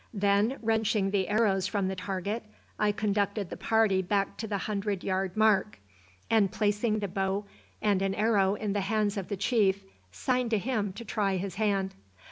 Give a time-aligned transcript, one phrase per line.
[0.15, 2.43] Then, wrenching the arrows from the target,
[2.79, 5.77] I conducted the party back to the hundred yard mark,
[6.27, 7.45] and placing the bow
[7.83, 11.53] and an arrow in the hands of the chief, signed to him to try his
[11.61, 11.93] hand.